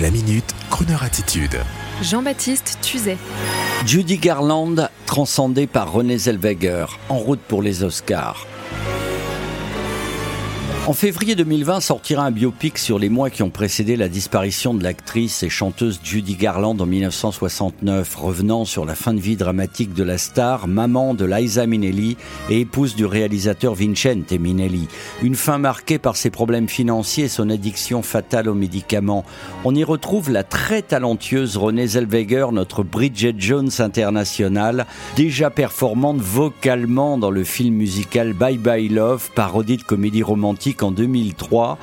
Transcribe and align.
La 0.00 0.10
minute, 0.10 0.54
Kroneur 0.70 1.02
attitude. 1.02 1.60
Jean-Baptiste 2.00 2.78
Tuzet. 2.80 3.18
Judy 3.84 4.16
Garland, 4.16 4.88
transcendée 5.04 5.66
par 5.66 5.92
René 5.92 6.16
Zellweger, 6.16 6.98
en 7.10 7.18
route 7.18 7.40
pour 7.40 7.60
les 7.60 7.82
Oscars. 7.82 8.46
En 10.88 10.94
février 10.94 11.36
2020 11.36 11.78
sortira 11.78 12.24
un 12.24 12.32
biopic 12.32 12.76
sur 12.76 12.98
les 12.98 13.08
mois 13.08 13.30
qui 13.30 13.44
ont 13.44 13.50
précédé 13.50 13.94
la 13.94 14.08
disparition 14.08 14.74
de 14.74 14.82
l'actrice 14.82 15.44
et 15.44 15.48
chanteuse 15.48 16.00
Judy 16.02 16.34
Garland 16.34 16.76
en 16.80 16.86
1969, 16.86 18.16
revenant 18.16 18.64
sur 18.64 18.84
la 18.84 18.96
fin 18.96 19.14
de 19.14 19.20
vie 19.20 19.36
dramatique 19.36 19.94
de 19.94 20.02
la 20.02 20.18
star, 20.18 20.66
maman 20.66 21.14
de 21.14 21.24
Liza 21.24 21.68
Minnelli 21.68 22.16
et 22.50 22.62
épouse 22.62 22.96
du 22.96 23.06
réalisateur 23.06 23.76
Vincente 23.76 24.32
Minnelli. 24.32 24.88
Une 25.22 25.36
fin 25.36 25.58
marquée 25.58 26.00
par 26.00 26.16
ses 26.16 26.30
problèmes 26.30 26.68
financiers 26.68 27.26
et 27.26 27.28
son 27.28 27.48
addiction 27.48 28.02
fatale 28.02 28.48
aux 28.48 28.54
médicaments. 28.54 29.24
On 29.64 29.76
y 29.76 29.84
retrouve 29.84 30.32
la 30.32 30.42
très 30.42 30.82
talentueuse 30.82 31.56
Renée 31.58 31.86
Zellweger, 31.86 32.50
notre 32.50 32.82
Bridget 32.82 33.36
Jones 33.38 33.70
internationale, 33.78 34.86
déjà 35.14 35.48
performante 35.48 36.20
vocalement 36.20 37.18
dans 37.18 37.30
le 37.30 37.44
film 37.44 37.76
musical 37.76 38.32
Bye 38.32 38.58
Bye 38.58 38.88
Love, 38.88 39.30
parodie 39.36 39.76
de 39.76 39.82
comédie 39.84 40.24
romantique 40.24 40.71
en 40.80 40.90
2003. 40.90 41.78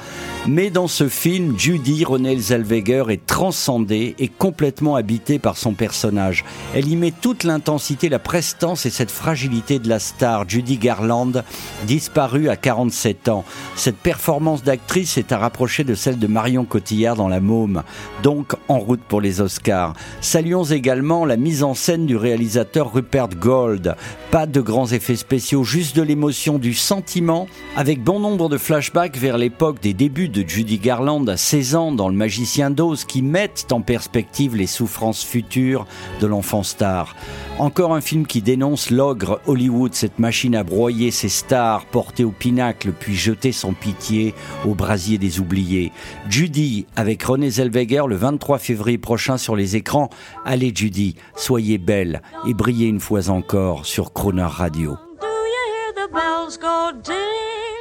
Mais 0.48 0.70
dans 0.70 0.88
ce 0.88 1.10
film, 1.10 1.60
Judy 1.60 2.06
Renée 2.06 2.38
Zellweger 2.38 3.12
est 3.12 3.26
transcendée 3.26 4.16
et 4.18 4.28
complètement 4.28 4.96
habitée 4.96 5.38
par 5.38 5.58
son 5.58 5.74
personnage. 5.74 6.46
Elle 6.74 6.88
y 6.88 6.96
met 6.96 7.12
toute 7.12 7.44
l'intensité, 7.44 8.10
la 8.10 8.20
prestance 8.20 8.86
et 8.86 8.90
cette 8.90 9.12
fragilité 9.12 9.80
de 9.80 9.90
la 9.90 10.00
star, 10.00 10.50
Judy 10.50 10.78
Garland, 10.78 11.44
disparue 11.86 12.50
à 12.50 12.56
47 12.56 13.30
ans. 13.30 13.44
Cette 13.76 13.98
performance 13.98 14.64
d'actrice 14.64 15.18
est 15.18 15.32
à 15.32 15.38
rapprocher 15.38 15.84
de 15.84 15.94
celle 15.94 16.18
de 16.18 16.28
Marion 16.28 16.66
Cotillard 16.66 17.16
dans 17.16 17.28
La 17.28 17.42
Môme, 17.42 17.84
donc 18.24 18.54
en 18.68 18.80
route 18.80 19.02
pour 19.02 19.22
les 19.22 19.42
Oscars. 19.42 19.94
Saluons 20.22 20.64
également 20.64 21.26
la 21.26 21.38
mise 21.38 21.64
en 21.64 21.74
scène 21.74 22.06
du 22.06 22.16
réalisateur 22.16 22.94
Rupert 22.94 23.30
Gold. 23.30 23.96
Pas 24.32 24.46
de 24.46 24.62
grands 24.62 24.88
effets 24.88 25.16
spéciaux, 25.18 25.64
juste 25.64 25.96
de 25.96 26.02
l'émotion, 26.02 26.60
du 26.60 26.74
sentiment, 26.74 27.48
avec 27.76 28.04
bon 28.04 28.20
nombre 28.20 28.48
de 28.48 28.58
flashs 28.58 28.79
flashback 28.80 29.18
vers 29.18 29.38
l'époque 29.38 29.82
des 29.82 29.94
débuts 29.94 30.30
de 30.30 30.48
Judy 30.48 30.78
Garland 30.78 31.28
à 31.28 31.36
16 31.36 31.76
ans 31.76 31.92
dans 31.92 32.08
Le 32.08 32.16
Magicien 32.16 32.70
d'Oz 32.70 33.04
qui 33.04 33.22
mettent 33.22 33.74
en 33.74 33.82
perspective 33.82 34.56
les 34.56 34.68
souffrances 34.68 35.22
futures 35.22 35.86
de 36.22 36.28
l'enfant 36.28 36.64
star. 36.64 37.14
Encore 37.58 37.94
un 37.94 38.00
film 38.00 38.26
qui 38.26 38.42
dénonce 38.42 38.90
l'ogre 38.90 39.42
Hollywood, 39.48 39.94
cette 39.94 40.18
machine 40.18 40.56
à 40.56 40.64
broyer 40.64 41.12
ses 41.12 41.28
stars, 41.28 41.88
portée 41.88 42.24
au 42.24 42.32
pinacle 42.32 42.94
puis 42.98 43.16
jeter 43.16 43.52
son 43.52 43.74
pitié 43.74 44.34
au 44.66 44.76
brasier 44.76 45.18
des 45.18 45.42
oubliés. 45.42 45.92
Judy 46.30 46.86
avec 46.96 47.22
René 47.22 47.50
Zellweger 47.50 48.08
le 48.08 48.16
23 48.16 48.60
février 48.60 48.98
prochain 48.98 49.38
sur 49.38 49.58
les 49.58 49.76
écrans. 49.76 50.10
Allez 50.46 50.72
Judy, 50.74 51.16
soyez 51.36 51.80
belle 51.80 52.22
et 52.48 52.54
brillez 52.54 52.88
une 52.88 53.02
fois 53.02 53.30
encore 53.30 53.86
sur 53.86 54.14
Croner 54.14 54.44
Radio. 54.44 54.96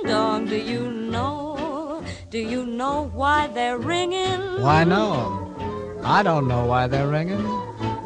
Dong, 0.07 0.47
do 0.47 0.57
you 0.57 0.91
know? 0.91 2.03
Do 2.31 2.39
you 2.39 2.67
know 2.67 3.11
why 3.15 3.49
they're 3.49 3.79
ringing? 3.79 4.63
Why, 4.63 4.85
no. 4.85 5.45
I 6.05 6.23
don't 6.23 6.47
know 6.47 6.65
why 6.67 6.87
they're 6.87 7.09
ringing. 7.09 7.43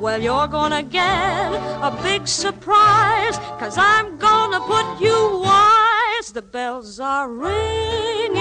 Well, 0.01 0.21
you're 0.21 0.49
gonna 0.49 0.83
get 0.83 1.53
a 1.89 1.97
big 2.03 2.27
surprise, 2.27 3.39
cause 3.61 3.77
I'm 3.79 4.19
gonna 4.19 4.61
put 4.61 5.01
you 5.01 5.41
wise. 5.45 6.33
The 6.33 6.43
bells 6.43 6.99
are 6.99 7.29
ringing 7.29 8.41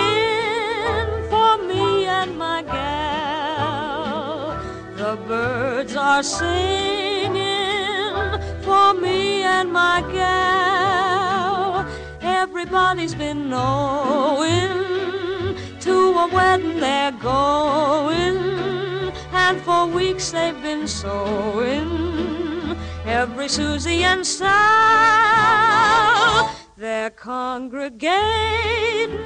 for 1.30 1.58
me 1.70 2.06
and 2.06 2.38
my 2.38 2.64
gal. 2.64 4.58
The 4.96 5.16
birds 5.28 5.96
are 5.96 6.24
singing 6.24 7.42
for 8.62 8.94
me 8.94 9.44
and 9.44 9.72
my 9.72 10.02
gal. 10.12 10.81
Everybody's 12.74 13.16
been 13.16 13.50
knowing 13.50 15.58
to 15.82 15.92
a 15.92 16.30
wedding 16.34 16.80
they're 16.80 17.12
going, 17.12 18.38
and 19.34 19.60
for 19.60 19.88
weeks 19.88 20.32
they've 20.32 20.62
been 20.62 20.88
sewing. 20.88 22.78
Every 23.06 23.50
Susie 23.50 24.06
and 24.06 24.26
Sal, 24.26 24.50
they're 26.78 27.10
congregating 27.10 29.18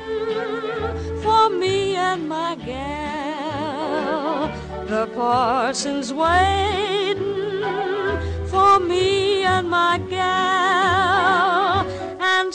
for 1.21 1.51
me 1.51 1.97
and 1.97 2.27
my 2.27 2.55
gal. 2.55 4.49
The 4.87 5.05
parson's 5.13 6.11
waiting 6.11 7.21
for 8.47 8.79
me 8.79 9.43
and 9.43 9.69
my 9.69 9.99
gal 10.09 11.14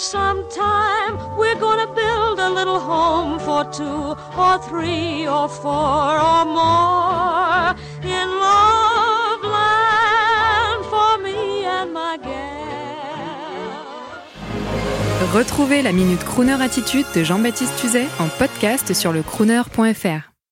sometime 0.01 1.19
we're 1.37 1.61
gonna 1.61 1.87
build 1.95 2.41
a 2.41 2.49
little 2.49 2.81
home 2.81 3.39
for 3.39 3.65
two 3.71 4.17
or 4.39 4.59
three 4.69 5.29
or 5.29 5.47
four 5.47 6.19
or 6.33 6.45
more 6.47 7.75
in 8.03 8.29
love 8.47 9.43
land 9.45 10.85
for 10.93 11.19
me 11.23 11.65
and 11.65 11.93
my. 11.93 12.17
Retrouvez 15.35 15.83
la 15.83 15.93
Minute 15.93 16.25
Crooner 16.25 16.61
Attitude 16.61 17.07
de 17.15 17.23
Jean-Baptiste 17.23 17.77
Tuzet 17.79 18.07
en 18.19 18.29
podcast 18.39 18.95
sur 18.95 19.13
le 19.13 19.23
crooner.fr. 19.23 20.30